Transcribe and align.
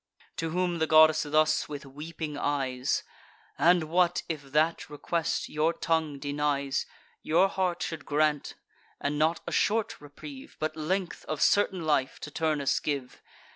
To 0.37 0.49
whom 0.49 0.79
the 0.79 0.87
goddess 0.87 1.21
thus, 1.21 1.69
with 1.69 1.85
weeping 1.85 2.35
eyes: 2.35 3.03
"And 3.59 3.83
what 3.83 4.23
if 4.27 4.41
that 4.51 4.89
request, 4.89 5.47
your 5.47 5.73
tongue 5.73 6.17
denies, 6.17 6.87
Your 7.21 7.47
heart 7.47 7.83
should 7.83 8.03
grant; 8.03 8.55
and 8.99 9.19
not 9.19 9.41
a 9.45 9.51
short 9.51 10.01
reprieve, 10.01 10.57
But 10.59 10.75
length 10.75 11.23
of 11.25 11.39
certain 11.39 11.85
life, 11.85 12.19
to 12.21 12.31
Turnus 12.31 12.79
give? 12.79 13.21